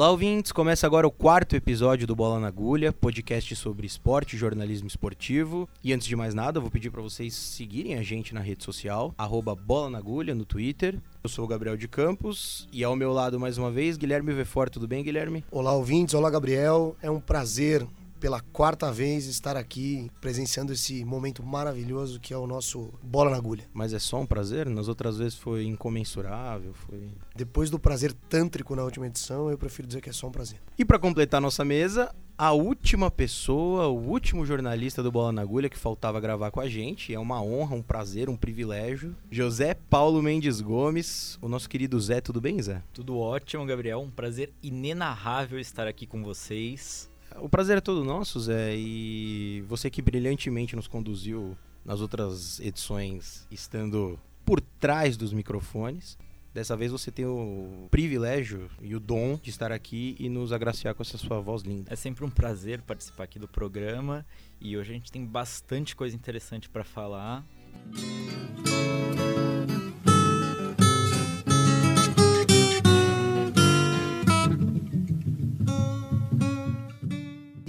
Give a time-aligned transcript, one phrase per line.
[0.00, 0.50] Olá, ouvintes!
[0.50, 5.68] Começa agora o quarto episódio do Bola na Agulha, podcast sobre esporte e jornalismo esportivo.
[5.84, 8.64] E antes de mais nada, eu vou pedir para vocês seguirem a gente na rede
[8.64, 10.98] social, arroba Bola na Agulha no Twitter.
[11.22, 14.70] Eu sou o Gabriel de Campos e ao meu lado, mais uma vez, Guilherme Vefor.
[14.70, 15.44] Tudo bem, Guilherme?
[15.50, 16.14] Olá, ouvintes.
[16.14, 16.96] Olá, Gabriel.
[17.02, 17.86] É um prazer
[18.20, 23.36] pela quarta vez estar aqui presenciando esse momento maravilhoso que é o nosso Bola na
[23.36, 23.64] Agulha.
[23.72, 24.68] Mas é só um prazer?
[24.68, 27.08] Nas outras vezes foi incomensurável, foi...
[27.34, 30.60] Depois do prazer tântrico na última edição, eu prefiro dizer que é só um prazer.
[30.78, 35.68] E para completar nossa mesa, a última pessoa, o último jornalista do Bola na Agulha
[35.68, 37.12] que faltava gravar com a gente.
[37.12, 39.14] É uma honra, um prazer, um privilégio.
[39.30, 42.18] José Paulo Mendes Gomes, o nosso querido Zé.
[42.22, 42.82] Tudo bem, Zé?
[42.94, 44.00] Tudo ótimo, Gabriel.
[44.00, 47.09] Um prazer inenarrável estar aqui com vocês.
[47.40, 53.46] O prazer é todo nosso, Zé, e você que brilhantemente nos conduziu nas outras edições,
[53.50, 56.18] estando por trás dos microfones.
[56.52, 60.94] Dessa vez você tem o privilégio e o dom de estar aqui e nos agraciar
[60.94, 61.92] com essa sua voz linda.
[61.92, 64.26] É sempre um prazer participar aqui do programa
[64.60, 67.46] e hoje a gente tem bastante coisa interessante para falar.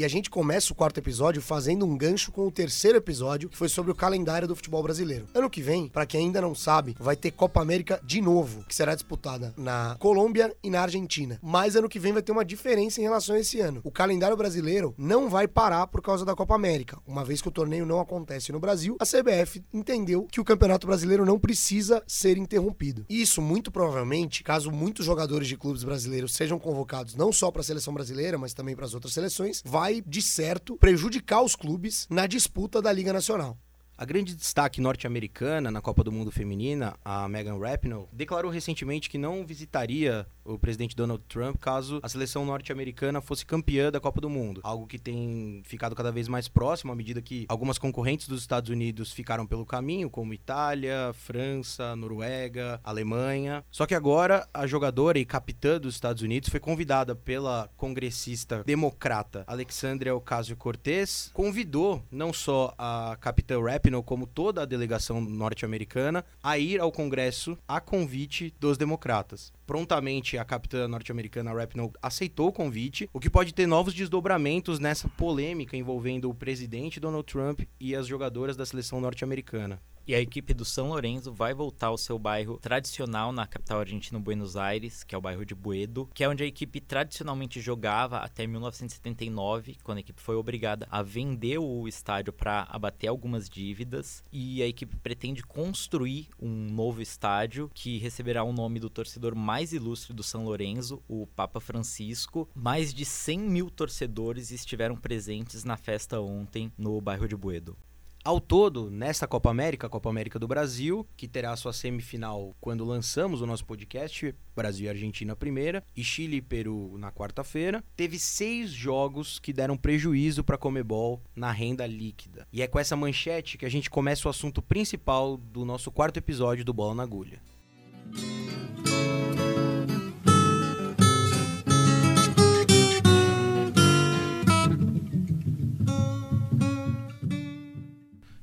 [0.01, 3.55] E a gente começa o quarto episódio fazendo um gancho com o terceiro episódio, que
[3.55, 5.27] foi sobre o calendário do futebol brasileiro.
[5.31, 8.73] Ano que vem, para quem ainda não sabe, vai ter Copa América de novo, que
[8.73, 11.37] será disputada na Colômbia e na Argentina.
[11.39, 13.79] Mas ano que vem vai ter uma diferença em relação a esse ano.
[13.83, 16.97] O calendário brasileiro não vai parar por causa da Copa América.
[17.05, 20.87] Uma vez que o torneio não acontece no Brasil, a CBF entendeu que o Campeonato
[20.87, 23.05] Brasileiro não precisa ser interrompido.
[23.07, 27.63] Isso, muito provavelmente, caso muitos jogadores de clubes brasileiros sejam convocados não só para a
[27.63, 32.07] seleção brasileira, mas também para as outras seleções, vai vai, de certo, prejudicar os clubes
[32.09, 33.57] na disputa da Liga Nacional.
[33.97, 39.17] A grande destaque norte-americana na Copa do Mundo Feminina, a Megan Rapinoe, declarou recentemente que
[39.17, 44.29] não visitaria o presidente Donald Trump caso a seleção norte-americana fosse campeã da Copa do
[44.29, 44.61] Mundo.
[44.63, 48.69] Algo que tem ficado cada vez mais próximo à medida que algumas concorrentes dos Estados
[48.69, 53.63] Unidos ficaram pelo caminho, como Itália, França, Noruega, Alemanha.
[53.71, 59.43] Só que agora a jogadora e capitã dos Estados Unidos foi convidada pela congressista democrata
[59.47, 66.79] Alexandria Ocasio-Cortez, convidou não só a capitã Rapinoe como toda a delegação norte-americana, a ir
[66.79, 69.51] ao Congresso a convite dos democratas.
[69.71, 75.07] Prontamente, a capitã norte-americana Rapinoe aceitou o convite, o que pode ter novos desdobramentos nessa
[75.07, 79.81] polêmica envolvendo o presidente Donald Trump e as jogadoras da seleção norte-americana.
[80.11, 84.19] E a equipe do São Lourenço vai voltar ao seu bairro tradicional na capital argentina,
[84.19, 88.17] Buenos Aires, que é o bairro de Buedo, que é onde a equipe tradicionalmente jogava
[88.17, 94.21] até 1979, quando a equipe foi obrigada a vender o estádio para abater algumas dívidas.
[94.33, 99.71] E a equipe pretende construir um novo estádio que receberá o nome do torcedor mais
[99.71, 102.49] ilustre do São Lourenço, o Papa Francisco.
[102.53, 107.77] Mais de 100 mil torcedores estiveram presentes na festa ontem no bairro de Buedo.
[108.23, 113.41] Ao todo, nesta Copa América, Copa América do Brasil, que terá sua semifinal quando lançamos
[113.41, 118.69] o nosso podcast, Brasil e Argentina primeira, e Chile e Peru na quarta-feira, teve seis
[118.69, 122.47] jogos que deram prejuízo para a Comebol na renda líquida.
[122.53, 126.17] E é com essa manchete que a gente começa o assunto principal do nosso quarto
[126.17, 127.41] episódio do Bola na Agulha.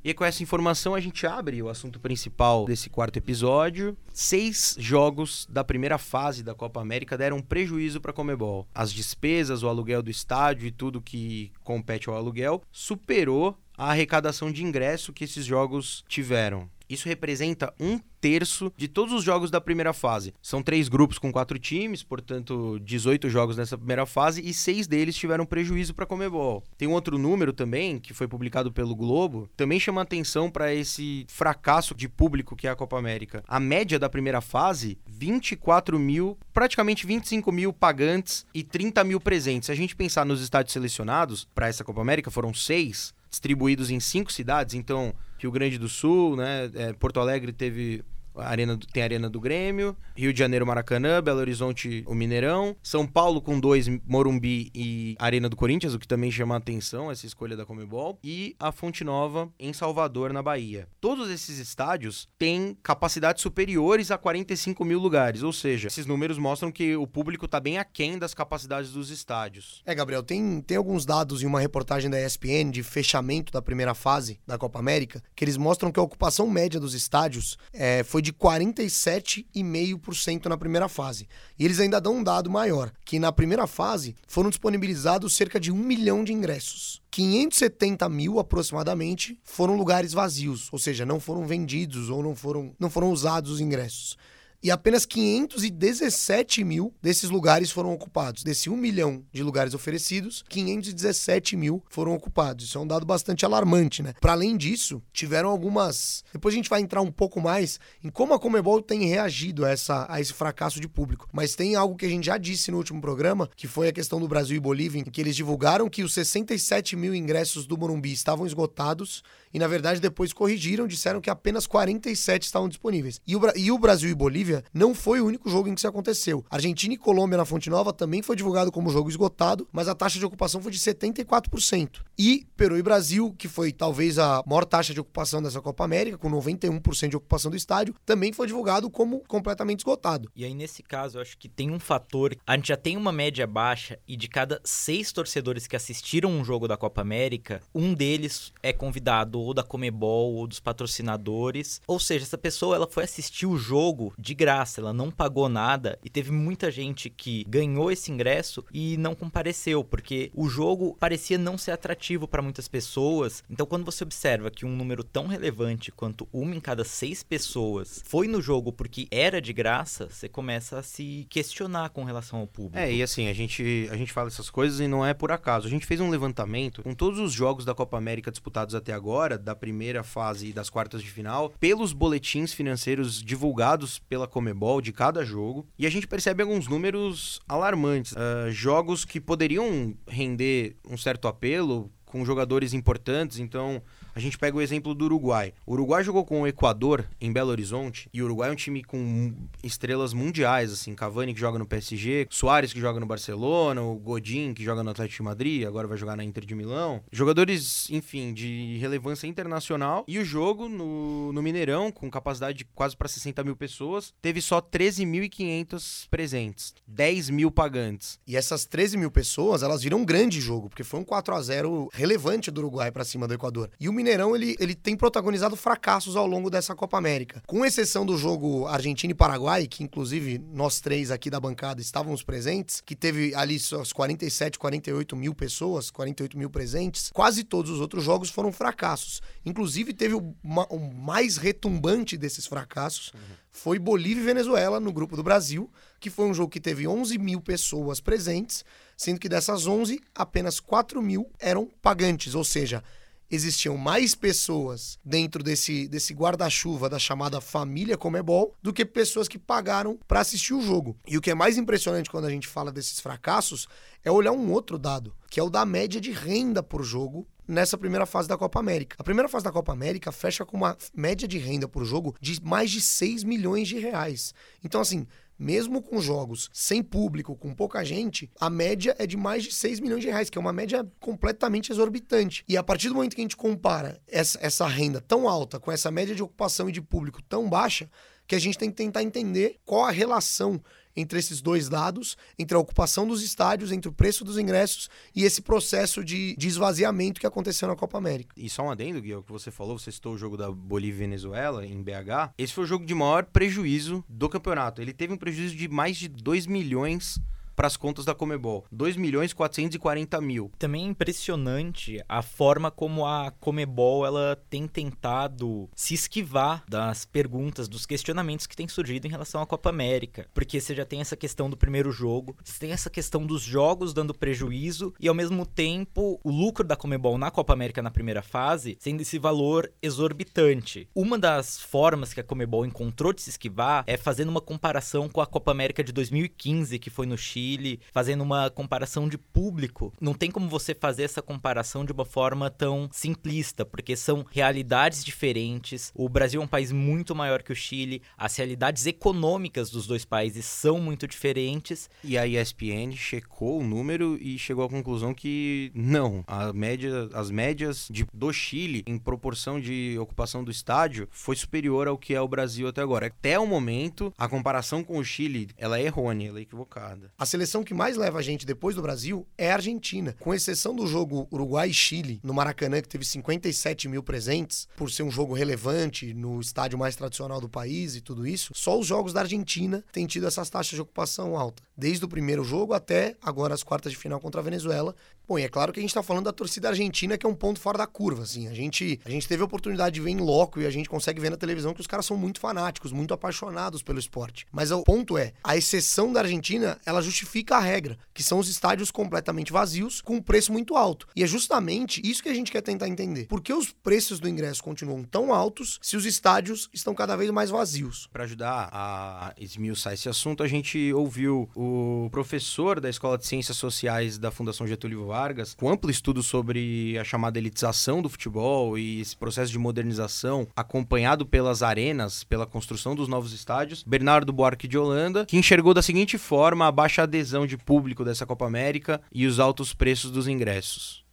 [0.09, 3.95] E com essa informação a gente abre o assunto principal desse quarto episódio.
[4.11, 8.67] Seis jogos da primeira fase da Copa América deram prejuízo para a Comebol.
[8.75, 14.51] As despesas, o aluguel do estádio e tudo que compete ao aluguel superou a arrecadação
[14.51, 16.69] de ingresso que esses jogos tiveram.
[16.89, 20.35] Isso representa um terço de todos os jogos da primeira fase.
[20.43, 25.15] São três grupos com quatro times, portanto, 18 jogos nessa primeira fase e seis deles
[25.15, 26.65] tiveram prejuízo para a Comebol.
[26.79, 31.27] Tem um outro número também, que foi publicado pelo Globo, também chama atenção para esse
[31.29, 33.45] fracasso de público que é a Copa América.
[33.47, 39.67] A média da primeira fase, 24 mil, praticamente 25 mil pagantes e 30 mil presentes.
[39.67, 44.01] Se a gente pensar nos estádios selecionados para essa Copa América, foram seis, distribuídos em
[44.01, 46.71] cinco cidades, então Rio Grande do Sul, né?
[46.75, 48.05] É, Porto Alegre teve
[48.41, 52.77] arena do, tem a Arena do Grêmio, Rio de Janeiro, Maracanã, Belo Horizonte, o Mineirão,
[52.83, 57.11] São Paulo com dois, Morumbi e Arena do Corinthians, o que também chama a atenção,
[57.11, 60.89] essa escolha da Comebol, e a Fonte Nova em Salvador, na Bahia.
[61.01, 66.71] Todos esses estádios têm capacidades superiores a 45 mil lugares, ou seja, esses números mostram
[66.71, 69.83] que o público está bem aquém das capacidades dos estádios.
[69.85, 73.95] É, Gabriel, tem, tem alguns dados em uma reportagem da ESPN de fechamento da primeira
[73.95, 78.23] fase da Copa América, que eles mostram que a ocupação média dos estádios é, foi
[78.23, 81.27] de de 47,5% na primeira fase.
[81.59, 85.73] E eles ainda dão um dado maior, que na primeira fase foram disponibilizados cerca de
[85.73, 87.01] um milhão de ingressos.
[87.11, 92.91] 570 mil aproximadamente foram lugares vazios, ou seja, não foram vendidos ou não foram, não
[92.91, 94.19] foram usados os ingressos
[94.63, 98.43] e apenas 517 mil desses lugares foram ocupados.
[98.43, 102.67] Desse 1 milhão de lugares oferecidos, 517 mil foram ocupados.
[102.67, 104.15] Isso é um dado bastante alarmante, né?
[104.21, 106.25] Para além disso, tiveram algumas.
[106.33, 109.71] Depois a gente vai entrar um pouco mais em como a Comebol tem reagido a,
[109.71, 111.29] essa, a esse fracasso de público.
[111.33, 114.21] Mas tem algo que a gente já disse no último programa, que foi a questão
[114.21, 118.13] do Brasil e Bolívia, em que eles divulgaram que os 67 mil ingressos do Morumbi
[118.13, 119.23] estavam esgotados
[119.53, 123.21] e, na verdade, depois corrigiram, disseram que apenas 47 estavam disponíveis.
[123.27, 125.89] E o, e o Brasil e Bolívia não foi o único jogo em que isso
[125.89, 126.45] aconteceu.
[126.51, 130.19] Argentina e Colômbia na Fonte Nova também foi divulgado como jogo esgotado, mas a taxa
[130.19, 132.01] de ocupação foi de 74%.
[132.19, 136.19] E Peru e Brasil, que foi talvez a maior taxa de ocupação dessa Copa América,
[136.19, 140.31] com 91% de ocupação do estádio, também foi divulgado como completamente esgotado.
[140.35, 142.37] E aí, nesse caso, eu acho que tem um fator.
[142.47, 146.45] A gente já tem uma média baixa e de cada seis torcedores que assistiram um
[146.45, 151.81] jogo da Copa América, um deles é convidado ou da Comebol ou dos patrocinadores.
[151.87, 155.99] Ou seja, essa pessoa ela foi assistir o jogo de graça, ela não pagou nada
[156.05, 161.39] e teve muita gente que ganhou esse ingresso e não compareceu, porque o jogo parecia
[161.39, 163.43] não ser atrativo para muitas pessoas.
[163.51, 168.03] Então, quando você observa que um número tão relevante quanto uma em cada seis pessoas
[168.05, 172.47] foi no jogo porque era de graça, você começa a se questionar com relação ao
[172.47, 172.79] público.
[172.79, 175.67] É, e assim, a gente, a gente fala essas coisas e não é por acaso.
[175.67, 179.28] A gente fez um levantamento com todos os jogos da Copa América disputados até agora
[179.37, 184.93] da primeira fase e das quartas de final pelos boletins financeiros divulgados pela Comebol de
[184.93, 188.13] cada jogo e a gente percebe alguns números alarmantes.
[188.13, 193.83] Uh, jogos que poderiam render um certo apelo com jogadores importantes, então
[194.19, 195.55] a gente pega o exemplo do Uruguai.
[195.65, 198.83] O Uruguai jogou com o Equador em Belo Horizonte e o Uruguai é um time
[198.83, 199.33] com
[199.63, 204.55] estrelas mundiais, assim, Cavani que joga no PSG, Soares que joga no Barcelona, o Godin
[204.55, 207.01] que joga no Atlético de Madrid, agora vai jogar na Inter de Milão.
[207.13, 210.05] Jogadores, enfim, de relevância internacional.
[210.09, 214.41] E o jogo no, no Mineirão, com capacidade de quase para 60 mil pessoas, teve
[214.41, 218.19] só 13.500 presentes, 10 mil pagantes.
[218.27, 221.41] E essas 13 mil pessoas, elas viram um grande jogo, porque foi um 4 a
[221.41, 223.71] 0 relevante do Uruguai para cima do Equador.
[223.79, 227.43] E o Mineirão Mineirão ele, ele tem protagonizado fracassos ao longo dessa Copa América.
[227.47, 232.23] Com exceção do jogo Argentina e Paraguai, que inclusive nós três aqui da bancada estávamos
[232.23, 237.81] presentes, que teve ali suas 47, 48 mil pessoas, 48 mil presentes, quase todos os
[237.81, 239.21] outros jogos foram fracassos.
[239.45, 240.35] Inclusive teve o,
[240.71, 243.13] o mais retumbante desses fracassos.
[243.13, 243.21] Uhum.
[243.51, 245.71] Foi Bolívia e Venezuela no grupo do Brasil,
[246.01, 248.65] que foi um jogo que teve 11 mil pessoas presentes,
[248.97, 252.83] sendo que dessas 11, apenas 4 mil eram pagantes, ou seja,
[253.31, 259.39] existiam mais pessoas dentro desse, desse guarda-chuva da chamada família Comebol do que pessoas que
[259.39, 260.97] pagaram para assistir o jogo.
[261.07, 263.69] E o que é mais impressionante quando a gente fala desses fracassos
[264.05, 267.79] é olhar um outro dado, que é o da média de renda por jogo nessa
[267.79, 268.97] primeira fase da Copa América.
[268.99, 272.41] A primeira fase da Copa América fecha com uma média de renda por jogo de
[272.45, 274.35] mais de 6 milhões de reais.
[274.63, 275.07] Então, assim,
[275.39, 279.81] mesmo com jogos sem público, com pouca gente, a média é de mais de 6
[279.81, 282.45] milhões de reais, que é uma média completamente exorbitante.
[282.49, 285.71] E a partir do momento que a gente compara essa, essa renda tão alta com
[285.71, 287.89] essa média de ocupação e de público tão baixa,
[288.29, 290.63] que a gente tem que tentar entender qual a relação
[290.99, 295.25] entre esses dois lados, entre a ocupação dos estádios, entre o preço dos ingressos e
[295.25, 298.35] esse processo de, de esvaziamento que aconteceu na Copa América.
[298.37, 300.97] E só um adendo, Gui, o que você falou, você citou o jogo da Bolívia
[300.97, 302.33] e Venezuela em BH.
[302.37, 304.83] Esse foi o jogo de maior prejuízo do campeonato.
[304.83, 307.21] Ele teve um prejuízo de mais de 2 milhões
[307.59, 308.65] para as contas da Comebol.
[308.71, 310.53] 2 milhões 440 mil.
[310.57, 317.67] Também é impressionante a forma como a Comebol ela tem tentado se esquivar das perguntas,
[317.67, 320.29] dos questionamentos que têm surgido em relação à Copa América.
[320.33, 323.93] Porque você já tem essa questão do primeiro jogo, você tem essa questão dos jogos
[323.93, 328.23] dando prejuízo e ao mesmo tempo o lucro da Comebol na Copa América na primeira
[328.23, 330.89] fase sendo esse valor exorbitante.
[330.95, 335.21] Uma das formas que a Comebol encontrou de se esquivar é fazendo uma comparação com
[335.21, 339.93] a Copa América de 2015, que foi no Chile Chile, fazendo uma comparação de público.
[340.01, 345.05] Não tem como você fazer essa comparação de uma forma tão simplista, porque são realidades
[345.05, 345.91] diferentes.
[345.95, 350.05] O Brasil é um país muito maior que o Chile, as realidades econômicas dos dois
[350.05, 351.89] países são muito diferentes.
[352.05, 357.31] E a ESPN checou o número e chegou à conclusão que não, a média, as
[357.31, 362.21] médias de, do Chile em proporção de ocupação do estádio foi superior ao que é
[362.21, 363.07] o Brasil até agora.
[363.07, 367.11] Até o momento, a comparação com o Chile, ela é errônea, ela é equivocada.
[367.19, 370.17] A seleção que mais leva a gente depois do Brasil é a Argentina.
[370.19, 374.91] Com exceção do jogo Uruguai e Chile, no Maracanã, que teve 57 mil presentes, por
[374.91, 378.89] ser um jogo relevante no estádio mais tradicional do país e tudo isso, só os
[378.89, 381.63] jogos da Argentina têm tido essas taxas de ocupação alta.
[381.79, 384.97] Desde o primeiro jogo até agora as quartas de final contra a Venezuela.
[385.29, 387.35] Bom, e é claro que a gente tá falando da torcida argentina, que é um
[387.37, 388.49] ponto fora da curva, assim.
[388.49, 391.21] A gente, a gente teve a oportunidade de ver em loco e a gente consegue
[391.21, 394.45] ver na televisão que os caras são muito fanáticos, muito apaixonados pelo esporte.
[394.51, 398.49] Mas o ponto é, a exceção da Argentina, ela justifica a regra, que são os
[398.49, 401.07] estádios completamente vazios, com um preço muito alto.
[401.15, 403.27] E é justamente isso que a gente quer tentar entender.
[403.27, 407.31] Por que os preços do ingresso continuam tão altos se os estádios estão cada vez
[407.31, 408.09] mais vazios?
[408.11, 411.68] Para ajudar a esmiuçar esse assunto, a gente ouviu o
[412.11, 417.05] professor da Escola de Ciências Sociais da Fundação Getúlio Vargas, com amplo estudo sobre a
[417.05, 423.09] chamada elitização do futebol e esse processo de modernização acompanhado pelas arenas, pela construção dos
[423.09, 427.57] novos estádios, Bernardo Buarque de Holanda, que enxergou da seguinte forma a baixa adesão de
[427.57, 431.07] público dessa Copa América e os altos preços dos ingressos.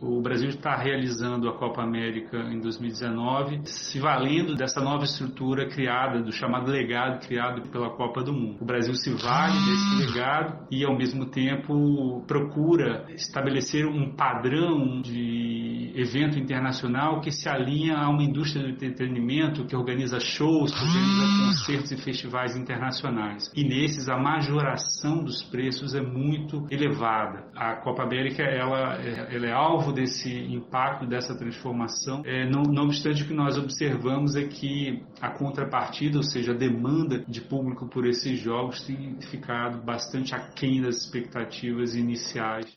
[0.00, 6.20] O Brasil está realizando a Copa América em 2019, se valendo dessa nova estrutura criada,
[6.22, 8.58] do chamado legado criado pela Copa do Mundo.
[8.60, 15.92] O Brasil se vale desse legado e, ao mesmo tempo, procura estabelecer um padrão de
[15.96, 21.46] evento internacional que se alinha a uma indústria do entretenimento que organiza shows, que organiza
[21.46, 23.50] concertos e festivais internacionais.
[23.56, 27.46] E nesses, a majoração dos preços é muito elevada.
[27.56, 28.94] A Copa América ela,
[29.30, 32.22] ela é alvo desse impacto, dessa transformação.
[32.24, 36.56] É, não, não obstante, o que nós observamos é que a contrapartida, ou seja, a
[36.56, 42.72] demanda de público por esses jogos tem ficado bastante aquém das expectativas iniciais.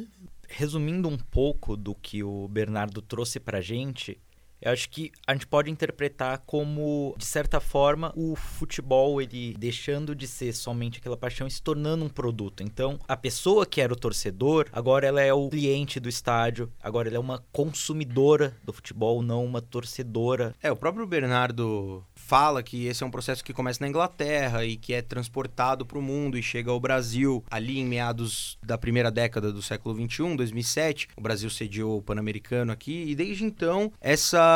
[0.48, 4.18] Resumindo um pouco do que o Bernardo trouxe para gente,
[4.62, 10.14] eu acho que a gente pode interpretar como, de certa forma, o futebol ele deixando
[10.14, 12.62] de ser somente aquela paixão e se tornando um produto.
[12.62, 17.08] Então, a pessoa que era o torcedor, agora ela é o cliente do estádio, agora
[17.08, 20.54] ela é uma consumidora do futebol, não uma torcedora.
[20.62, 24.76] É, o próprio Bernardo fala que esse é um processo que começa na Inglaterra e
[24.76, 29.10] que é transportado para o mundo e chega ao Brasil ali em meados da primeira
[29.10, 31.08] década do século 21, 2007.
[31.16, 34.49] O Brasil sediou o Pan-Americano aqui e desde então essa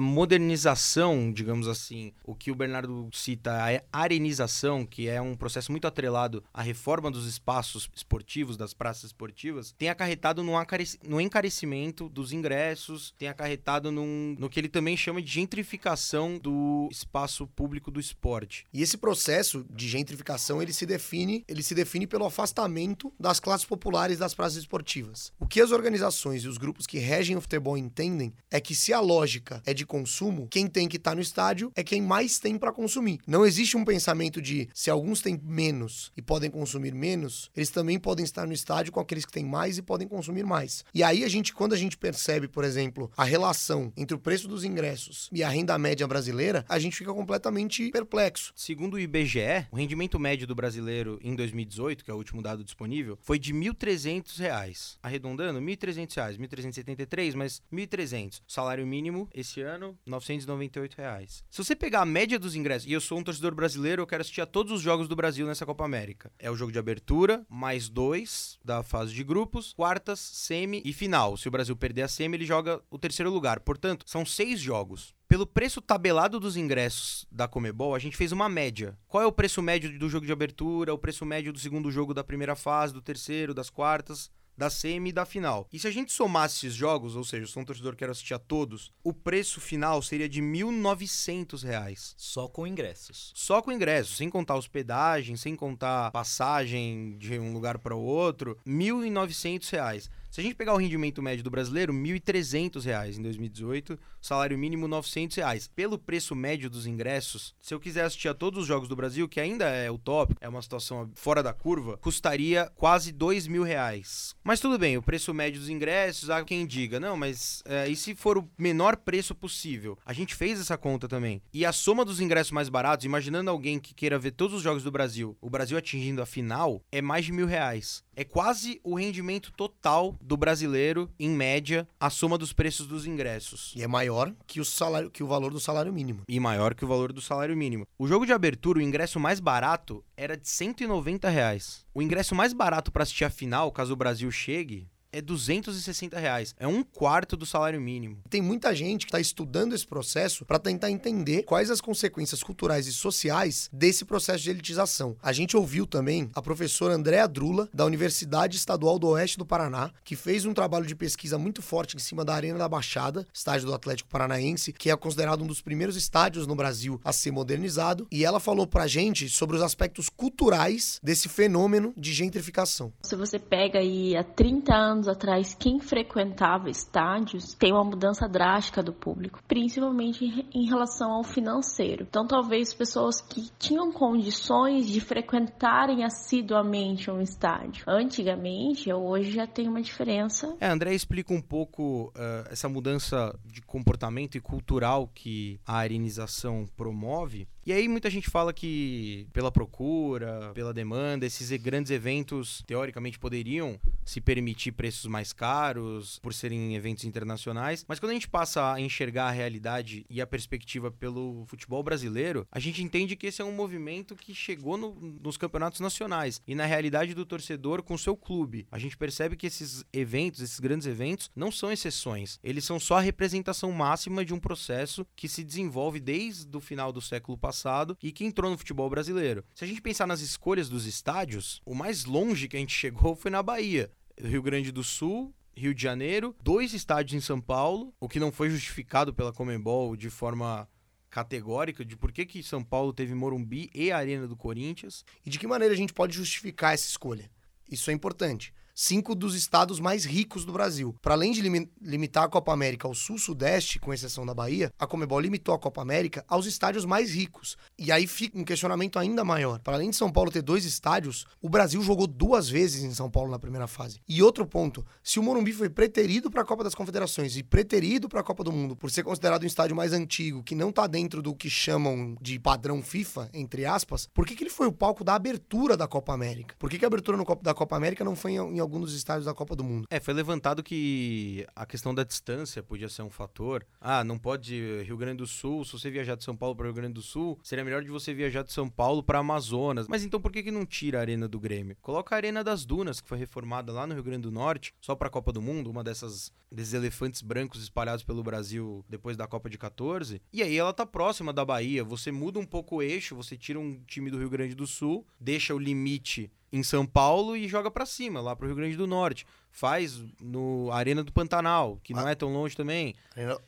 [0.00, 3.52] modernização, digamos assim, o que o Bernardo cita
[3.92, 9.04] a arenização, que é um processo muito atrelado à reforma dos espaços esportivos, das praças
[9.04, 15.22] esportivas, tem acarretado no encarecimento dos ingressos, tem acarretado num, no que ele também chama
[15.22, 18.66] de gentrificação do espaço público do esporte.
[18.72, 23.66] E esse processo de gentrificação, ele se define, ele se define pelo afastamento das classes
[23.66, 25.32] populares das praças esportivas.
[25.38, 28.92] O que as organizações e os grupos que regem o futebol entendem é que se
[28.92, 32.38] a lógica é de consumo, quem tem que estar tá no estádio é quem mais
[32.38, 33.20] tem para consumir.
[33.26, 37.98] Não existe um pensamento de se alguns têm menos e podem consumir menos, eles também
[37.98, 40.84] podem estar no estádio com aqueles que têm mais e podem consumir mais.
[40.94, 44.48] E aí a gente, quando a gente percebe, por exemplo, a relação entre o preço
[44.48, 48.52] dos ingressos e a renda média brasileira, a gente fica completamente perplexo.
[48.54, 52.64] Segundo o IBGE, o rendimento médio do brasileiro em 2018, que é o último dado
[52.64, 54.98] disponível, foi de R$ 1.300.
[55.02, 58.40] Arredondando, R$ 1.300, R$ 1.373, mas R$ 1.300.
[58.46, 61.44] Salário mínimo esse ano, 998 reais.
[61.50, 64.20] Se você pegar a média dos ingressos, e eu sou um torcedor brasileiro, eu quero
[64.20, 66.32] assistir a todos os jogos do Brasil nessa Copa América.
[66.38, 71.36] É o jogo de abertura, mais dois da fase de grupos, quartas, semi e final.
[71.36, 73.60] Se o Brasil perder a semi, ele joga o terceiro lugar.
[73.60, 75.14] Portanto, são seis jogos.
[75.28, 78.96] Pelo preço tabelado dos ingressos da Comebol, a gente fez uma média.
[79.06, 82.14] Qual é o preço médio do jogo de abertura, o preço médio do segundo jogo
[82.14, 85.68] da primeira fase, do terceiro, das quartas, da semi e da final.
[85.72, 88.34] E se a gente somasse esses jogos, ou seja, sou um torcedor que quero assistir
[88.34, 92.14] a todos, o preço final seria de R$ 1.900.
[92.16, 93.32] Só com ingressos.
[93.36, 98.58] Só com ingressos, sem contar hospedagem, sem contar passagem de um lugar para o outro,
[98.66, 100.10] R$ 1.900.
[100.30, 104.86] Se a gente pegar o rendimento médio do brasileiro, R$ 1.300 em 2018, salário mínimo
[104.86, 105.68] 900 reais.
[105.74, 109.26] Pelo preço médio dos ingressos, se eu quiser assistir a todos os jogos do Brasil,
[109.26, 114.34] que ainda é utópico, é uma situação fora da curva, custaria quase R$ mil reais.
[114.44, 117.96] Mas tudo bem, o preço médio dos ingressos, há quem diga, não, mas é, e
[117.96, 119.98] se for o menor preço possível?
[120.04, 121.40] A gente fez essa conta também.
[121.54, 124.82] E a soma dos ingressos mais baratos, imaginando alguém que queira ver todos os jogos
[124.82, 128.04] do Brasil, o Brasil atingindo a final, é mais de mil reais.
[128.14, 133.72] É quase o rendimento total do brasileiro, em média, a soma dos preços dos ingressos.
[133.74, 136.22] E é maior que o, salário, que o valor do salário mínimo.
[136.28, 137.86] E maior que o valor do salário mínimo.
[137.98, 141.86] O jogo de abertura, o ingresso mais barato era de 190 reais.
[141.94, 146.54] O ingresso mais barato para assistir a final, caso o Brasil chegue, é 260 reais.
[146.58, 148.18] É um quarto do salário mínimo.
[148.28, 152.86] Tem muita gente que está estudando esse processo para tentar entender quais as consequências culturais
[152.86, 155.16] e sociais desse processo de elitização.
[155.22, 159.90] A gente ouviu também a professora Andréa Drula, da Universidade Estadual do Oeste do Paraná,
[160.04, 163.66] que fez um trabalho de pesquisa muito forte em cima da Arena da Baixada, estádio
[163.66, 168.06] do Atlético Paranaense, que é considerado um dos primeiros estádios no Brasil a ser modernizado.
[168.10, 172.92] E ela falou pra gente sobre os aspectos culturais desse fenômeno de gentrificação.
[173.02, 178.82] Se você pega aí há 30 anos atrás, quem frequentava estádios, tem uma mudança drástica
[178.82, 182.06] do público, principalmente em relação ao financeiro.
[182.08, 189.68] Então, talvez pessoas que tinham condições de frequentarem assiduamente um estádio, antigamente, hoje já tem
[189.68, 190.56] uma diferença.
[190.60, 196.66] É, André explica um pouco uh, essa mudança de comportamento e cultural que a arenização
[196.76, 197.48] promove.
[197.68, 203.78] E aí muita gente fala que pela procura, pela demanda, esses grandes eventos teoricamente poderiam
[204.06, 208.80] se permitir preços mais caros por serem eventos internacionais, mas quando a gente passa a
[208.80, 213.44] enxergar a realidade e a perspectiva pelo futebol brasileiro, a gente entende que esse é
[213.44, 218.16] um movimento que chegou no, nos campeonatos nacionais e na realidade do torcedor com seu
[218.16, 218.66] clube.
[218.70, 222.40] A gente percebe que esses eventos, esses grandes eventos, não são exceções.
[222.42, 226.90] Eles são só a representação máxima de um processo que se desenvolve desde o final
[226.90, 229.44] do século passado passado e que entrou no futebol brasileiro.
[229.54, 233.16] Se a gente pensar nas escolhas dos estádios, o mais longe que a gente chegou
[233.16, 233.90] foi na Bahia.
[234.20, 238.30] Rio Grande do Sul, Rio de Janeiro, dois estádios em São Paulo, o que não
[238.30, 240.68] foi justificado pela Comembol de forma
[241.10, 245.04] categórica de por que, que São Paulo teve Morumbi e a Arena do Corinthians.
[245.24, 247.30] E de que maneira a gente pode justificar essa escolha?
[247.68, 250.94] Isso é importante cinco dos estados mais ricos do Brasil.
[251.02, 254.86] Para além de lim limitar a Copa América ao sul-sudeste, com exceção da Bahia, a
[254.86, 257.56] Comebol limitou a Copa América aos estádios mais ricos.
[257.76, 259.58] E aí fica um questionamento ainda maior.
[259.58, 263.10] Para além de São Paulo ter dois estádios, o Brasil jogou duas vezes em São
[263.10, 263.98] Paulo na primeira fase.
[264.08, 268.08] E outro ponto, se o Morumbi foi preterido para a Copa das Confederações e preterido
[268.08, 270.86] para a Copa do Mundo por ser considerado um estádio mais antigo, que não está
[270.86, 274.72] dentro do que chamam de padrão FIFA, entre aspas, por que, que ele foi o
[274.72, 276.54] palco da abertura da Copa América?
[276.60, 278.94] Por que, que a abertura no, da Copa América não foi em, em algum dos
[278.94, 279.86] estádios da Copa do Mundo.
[279.90, 283.66] É, foi levantado que a questão da distância podia ser um fator.
[283.80, 286.74] Ah, não pode Rio Grande do Sul, se você viajar de São Paulo para Rio
[286.74, 289.88] Grande do Sul, seria melhor de você viajar de São Paulo para Amazonas.
[289.88, 291.76] Mas então por que, que não tira a Arena do Grêmio?
[291.80, 294.94] Coloca a Arena das Dunas, que foi reformada lá no Rio Grande do Norte, só
[294.94, 299.26] para a Copa do Mundo, uma dessas desses elefantes brancos espalhados pelo Brasil depois da
[299.26, 300.20] Copa de 14.
[300.32, 303.58] E aí ela tá próxima da Bahia, você muda um pouco o eixo, você tira
[303.58, 307.70] um time do Rio Grande do Sul, deixa o limite em São Paulo e joga
[307.70, 309.26] para cima, lá pro Rio Grande do Norte.
[309.50, 312.10] Faz no Arena do Pantanal, que não ah.
[312.10, 312.94] é tão longe também.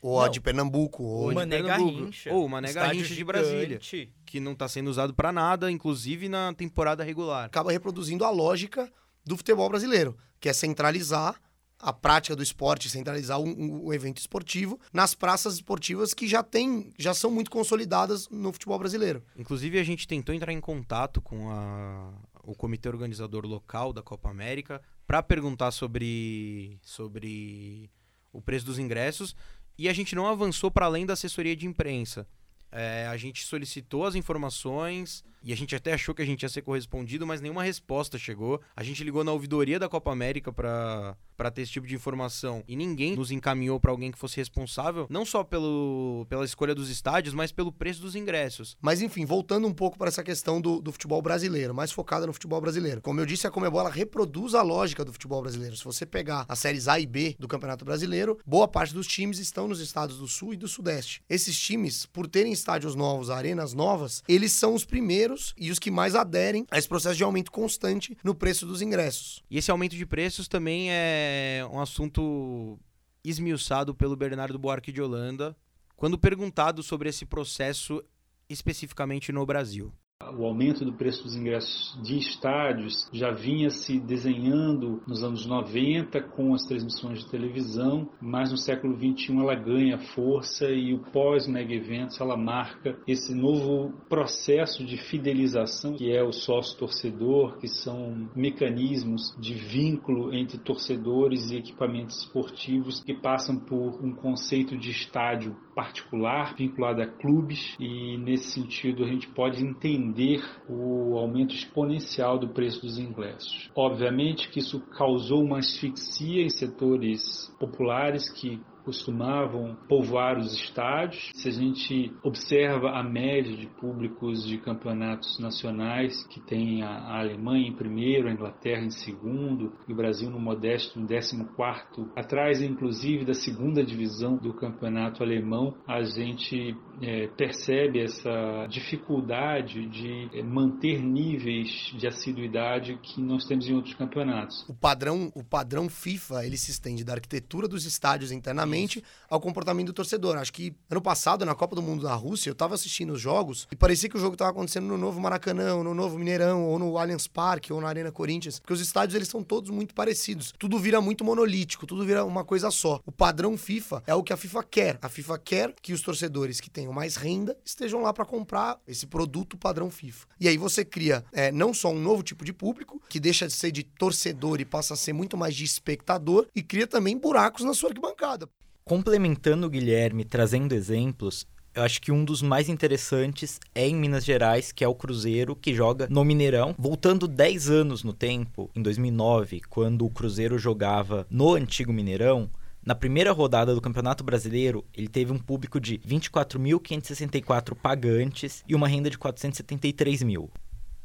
[0.02, 1.02] Ou a de Pernambuco.
[1.02, 2.32] Ou, uma Nega Rincha.
[2.32, 3.80] Ou uma Nega Rincha de Brasília.
[4.26, 7.44] Que não tá sendo usado para nada, inclusive na temporada regular.
[7.44, 8.90] Acaba reproduzindo a lógica
[9.24, 11.40] do futebol brasileiro, que é centralizar
[11.80, 16.92] a prática do esporte, centralizar um, um, evento esportivo nas praças esportivas que já tem,
[16.98, 19.22] já são muito consolidadas no futebol brasileiro.
[19.36, 24.30] Inclusive a gente tentou entrar em contato com a, o comitê organizador local da Copa
[24.30, 27.90] América para perguntar sobre, sobre
[28.32, 29.34] o preço dos ingressos
[29.78, 32.26] e a gente não avançou para além da assessoria de imprensa.
[32.70, 36.48] É, a gente solicitou as informações e a gente até achou que a gente ia
[36.48, 38.60] ser correspondido, mas nenhuma resposta chegou.
[38.76, 42.62] A gente ligou na ouvidoria da Copa América para para ter esse tipo de informação
[42.68, 46.90] e ninguém nos encaminhou para alguém que fosse responsável, não só pelo, pela escolha dos
[46.90, 48.76] estádios, mas pelo preço dos ingressos.
[48.78, 52.34] Mas enfim, voltando um pouco para essa questão do, do futebol brasileiro, mais focada no
[52.34, 53.00] futebol brasileiro.
[53.00, 55.74] Como eu disse, a Comebol reproduz a lógica do futebol brasileiro.
[55.74, 59.38] Se você pegar as séries A e B do Campeonato Brasileiro, boa parte dos times
[59.38, 61.22] estão nos estados do Sul e do Sudeste.
[61.26, 65.90] Esses times, por terem estádios novos, arenas novas, eles são os primeiros e os que
[65.90, 69.42] mais aderem a esse processo de aumento constante no preço dos ingressos.
[69.50, 72.78] E esse aumento de preços também é um assunto
[73.24, 75.56] esmiuçado pelo Bernardo Buarque de Holanda,
[75.96, 78.02] quando perguntado sobre esse processo
[78.48, 79.92] especificamente no Brasil.
[80.36, 86.20] O aumento do preço dos ingressos de estádios já vinha se desenhando nos anos 90
[86.22, 91.74] com as transmissões de televisão, mas no século 21 ela ganha força e o pós-mega
[91.74, 99.34] eventos ela marca esse novo processo de fidelização que é o sócio-torcedor, que são mecanismos
[99.38, 106.54] de vínculo entre torcedores e equipamentos esportivos que passam por um conceito de estádio particular
[106.56, 112.82] vinculado a clubes e nesse sentido a gente pode entender o aumento exponencial do preço
[112.82, 113.70] dos ingressos.
[113.74, 121.30] Obviamente que isso causou uma asfixia em setores populares que costumavam povoar os estádios.
[121.34, 127.68] Se a gente observa a média de públicos de campeonatos nacionais, que tem a, Alemanha
[127.68, 132.62] em primeiro, a Inglaterra em segundo, e o Brasil no modesto em décimo quarto, atrás
[132.62, 140.42] inclusive da segunda divisão do campeonato alemão, a gente é, percebe essa dificuldade de é,
[140.42, 144.64] manter níveis de assiduidade que nós temos em outros campeonatos.
[144.68, 148.79] O padrão, o padrão FIFA ele se estende da arquitetura dos estádios internamente
[149.28, 150.36] Ao comportamento do torcedor.
[150.36, 153.66] Acho que ano passado, na Copa do Mundo da Rússia, eu estava assistindo os jogos
[153.70, 156.98] e parecia que o jogo estava acontecendo no novo Maracanã, no novo Mineirão, ou no
[156.98, 160.52] Allianz Parque, ou na Arena Corinthians, porque os estádios eles são todos muito parecidos.
[160.58, 163.00] Tudo vira muito monolítico, tudo vira uma coisa só.
[163.06, 164.98] O padrão FIFA é o que a FIFA quer.
[165.02, 169.06] A FIFA quer que os torcedores que tenham mais renda estejam lá para comprar esse
[169.06, 170.26] produto padrão FIFA.
[170.40, 173.52] E aí você cria é, não só um novo tipo de público, que deixa de
[173.52, 177.64] ser de torcedor e passa a ser muito mais de espectador, e cria também buracos
[177.64, 178.48] na sua arquibancada.
[178.84, 184.24] Complementando o Guilherme, trazendo exemplos, eu acho que um dos mais interessantes é em Minas
[184.24, 186.74] Gerais, que é o Cruzeiro, que joga no Mineirão.
[186.76, 192.50] Voltando 10 anos no tempo, em 2009, quando o Cruzeiro jogava no antigo Mineirão,
[192.84, 198.88] na primeira rodada do Campeonato Brasileiro, ele teve um público de 24.564 pagantes e uma
[198.88, 200.50] renda de 473 mil.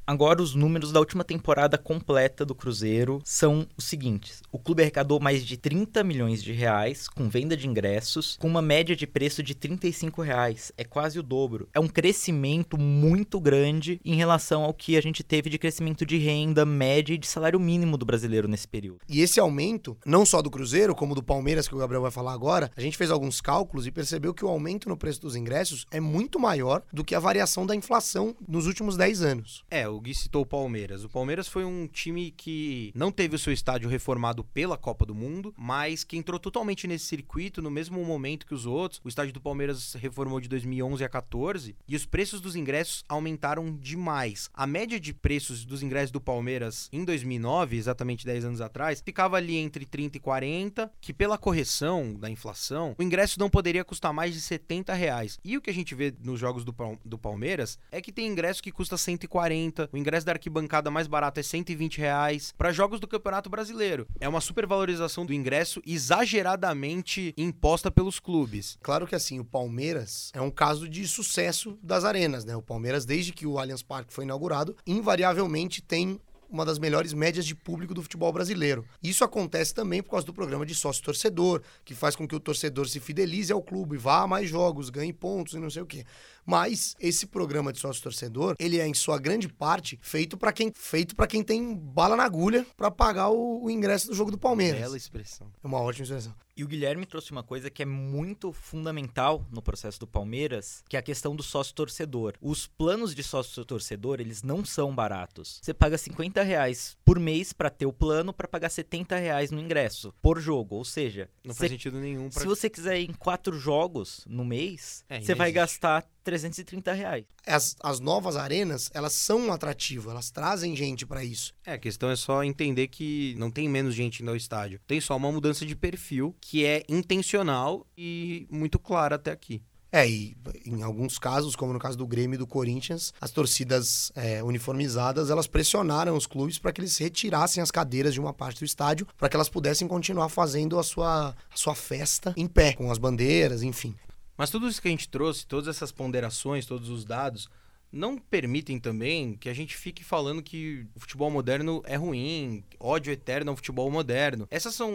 [0.07, 5.19] Agora, os números da última temporada completa do Cruzeiro são os seguintes: o clube arrecadou
[5.19, 9.41] mais de 30 milhões de reais com venda de ingressos, com uma média de preço
[9.41, 10.71] de 35 reais.
[10.77, 11.67] É quase o dobro.
[11.73, 16.17] É um crescimento muito grande em relação ao que a gente teve de crescimento de
[16.17, 18.99] renda média e de salário mínimo do brasileiro nesse período.
[19.09, 22.33] E esse aumento, não só do Cruzeiro, como do Palmeiras, que o Gabriel vai falar
[22.33, 25.87] agora, a gente fez alguns cálculos e percebeu que o aumento no preço dos ingressos
[25.89, 29.63] é muito maior do que a variação da inflação nos últimos 10 anos.
[29.71, 31.03] É, o Gui citou o Palmeiras.
[31.03, 35.15] O Palmeiras foi um time que não teve o seu estádio reformado pela Copa do
[35.15, 39.01] Mundo, mas que entrou totalmente nesse circuito no mesmo momento que os outros.
[39.03, 43.75] O estádio do Palmeiras reformou de 2011 a 14 e os preços dos ingressos aumentaram
[43.75, 44.49] demais.
[44.53, 49.37] A média de preços dos ingressos do Palmeiras em 2009, exatamente 10 anos atrás, ficava
[49.37, 54.13] ali entre 30 e 40, que pela correção da inflação, o ingresso não poderia custar
[54.13, 55.39] mais de 70 reais.
[55.43, 58.61] E o que a gente vê nos jogos do, do Palmeiras é que tem ingresso
[58.61, 62.53] que custa 140, o ingresso da arquibancada mais barato é 120 reais.
[62.57, 68.77] Para jogos do Campeonato Brasileiro, é uma supervalorização do ingresso exageradamente imposta pelos clubes.
[68.81, 72.55] Claro que assim, o Palmeiras é um caso de sucesso das arenas, né?
[72.55, 76.19] O Palmeiras, desde que o Allianz Parque foi inaugurado, invariavelmente tem
[76.49, 78.85] uma das melhores médias de público do futebol brasileiro.
[79.01, 82.39] Isso acontece também por causa do programa de sócio torcedor, que faz com que o
[82.39, 85.85] torcedor se fidelize ao clube, vá a mais jogos, ganhe pontos e não sei o
[85.85, 86.05] quê.
[86.45, 90.71] Mas esse programa de sócio torcedor, ele é em sua grande parte feito para quem
[90.73, 94.37] feito para quem tem bala na agulha para pagar o, o, ingresso do jogo do
[94.37, 94.79] Palmeiras.
[94.79, 95.47] Bela expressão.
[95.63, 96.33] É uma ótima expressão.
[96.57, 100.95] E o Guilherme trouxe uma coisa que é muito fundamental no processo do Palmeiras, que
[100.95, 102.35] é a questão do sócio torcedor.
[102.41, 105.59] Os planos de sócio torcedor, eles não são baratos.
[105.61, 109.59] Você paga 50 reais por mês para ter o plano para pagar 70 reais no
[109.59, 110.77] ingresso por jogo.
[110.77, 112.29] Ou seja, não faz sentido nenhum.
[112.29, 112.39] Pra...
[112.39, 117.25] Se você quiser ir em quatro jogos no mês, é, você vai gastar 330 reais.
[117.45, 121.53] As, as novas arenas, elas são um atrativo, elas trazem gente para isso.
[121.65, 124.81] É, a questão é só entender que não tem menos gente no estádio.
[124.87, 129.61] Tem só uma mudança de perfil que é intencional e muito clara até aqui.
[129.91, 130.35] É, e
[130.65, 135.29] em alguns casos, como no caso do Grêmio e do Corinthians, as torcidas é, uniformizadas,
[135.29, 139.07] elas pressionaram os clubes para que eles retirassem as cadeiras de uma parte do estádio,
[139.17, 142.97] para que elas pudessem continuar fazendo a sua, a sua festa em pé, com as
[142.97, 143.95] bandeiras, enfim.
[144.37, 147.49] Mas tudo isso que a gente trouxe, todas essas ponderações, todos os dados,
[147.95, 153.11] não permitem também que a gente fique falando que o futebol moderno é ruim, ódio
[153.11, 154.47] eterno ao futebol moderno.
[154.51, 154.91] Essas são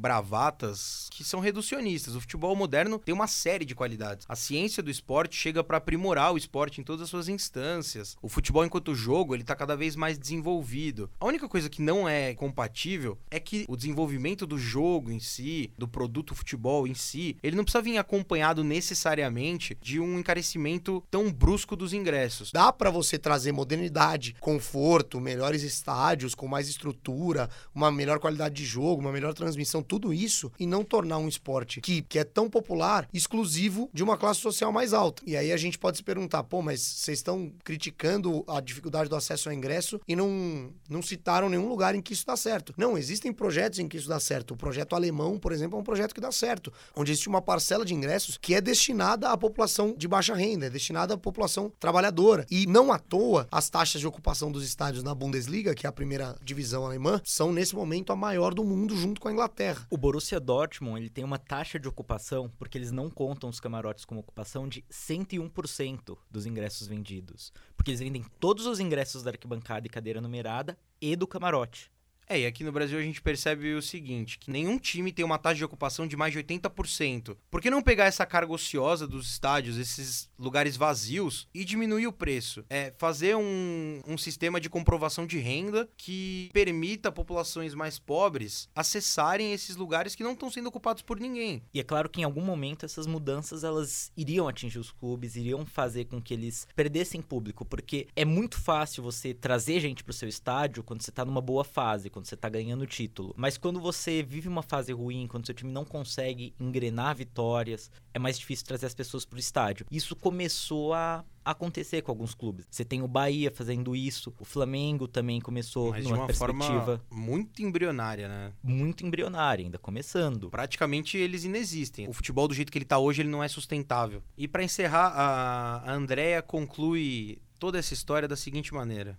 [0.00, 2.14] bravatas que são reducionistas.
[2.14, 4.24] O futebol moderno tem uma série de qualidades.
[4.28, 8.16] A ciência do esporte chega para aprimorar o esporte em todas as suas instâncias.
[8.22, 11.10] O futebol enquanto jogo, ele tá cada vez mais desenvolvido.
[11.18, 15.72] A única coisa que não é compatível é que o desenvolvimento do jogo em si,
[15.76, 21.32] do produto futebol em si, ele não precisa vir acompanhado necessariamente de um encarecimento tão
[21.32, 27.90] brusco dos ingressos Dá para você trazer modernidade, conforto, melhores estádios com mais estrutura, uma
[27.90, 32.02] melhor qualidade de jogo, uma melhor transmissão, tudo isso e não tornar um esporte que,
[32.02, 35.22] que é tão popular exclusivo de uma classe social mais alta.
[35.26, 39.16] E aí a gente pode se perguntar, pô, mas vocês estão criticando a dificuldade do
[39.16, 42.74] acesso ao ingresso e não, não citaram nenhum lugar em que isso dá certo.
[42.76, 44.54] Não, existem projetos em que isso dá certo.
[44.54, 47.84] O projeto alemão, por exemplo, é um projeto que dá certo, onde existe uma parcela
[47.84, 52.17] de ingressos que é destinada à população de baixa renda, é destinada à população trabalhadora
[52.50, 55.92] E não à toa, as taxas de ocupação dos estádios na Bundesliga, que é a
[55.92, 59.86] primeira divisão alemã, são nesse momento a maior do mundo junto com a Inglaterra.
[59.88, 64.04] O Borussia Dortmund ele tem uma taxa de ocupação, porque eles não contam os camarotes
[64.04, 67.52] como ocupação, de 101% dos ingressos vendidos.
[67.76, 71.88] Porque eles vendem todos os ingressos da arquibancada e cadeira numerada e do camarote.
[72.30, 75.38] É, e aqui no Brasil a gente percebe o seguinte, que nenhum time tem uma
[75.38, 77.34] taxa de ocupação de mais de 80%.
[77.50, 82.12] Por que não pegar essa carga ociosa dos estádios, esses lugares vazios, e diminuir o
[82.12, 82.62] preço?
[82.68, 89.54] É fazer um, um sistema de comprovação de renda que permita populações mais pobres acessarem
[89.54, 91.62] esses lugares que não estão sendo ocupados por ninguém.
[91.72, 95.64] E é claro que em algum momento essas mudanças elas iriam atingir os clubes, iriam
[95.64, 100.14] fazer com que eles perdessem público, porque é muito fácil você trazer gente para o
[100.14, 103.34] seu estádio quando você está numa boa fase, quando você tá ganhando título.
[103.36, 108.18] Mas quando você vive uma fase ruim, quando seu time não consegue engrenar vitórias, é
[108.18, 109.86] mais difícil trazer as pessoas pro estádio.
[109.90, 112.66] Isso começou a acontecer com alguns clubes.
[112.70, 116.84] Você tem o Bahia fazendo isso, o Flamengo também começou Mas de numa uma perspectiva
[116.84, 118.52] forma muito embrionária, né?
[118.62, 120.50] muito embrionária, ainda começando.
[120.50, 122.06] Praticamente eles inexistem.
[122.06, 124.22] O futebol do jeito que ele tá hoje, ele não é sustentável.
[124.36, 129.18] E para encerrar, a a Andrea conclui toda essa história da seguinte maneira.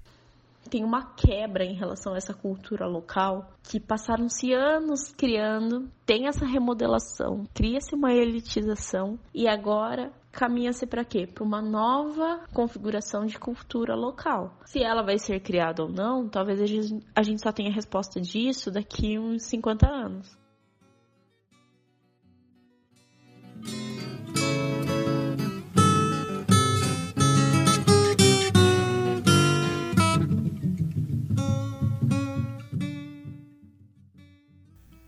[0.69, 6.45] Tem uma quebra em relação a essa cultura local que passaram-se anos criando, tem essa
[6.45, 11.27] remodelação, cria-se uma elitização e agora caminha-se para quê?
[11.27, 14.57] Para uma nova configuração de cultura local.
[14.65, 17.03] Se ela vai ser criada ou não, talvez a gente-
[17.41, 20.37] só tenha resposta disso daqui uns 50 anos.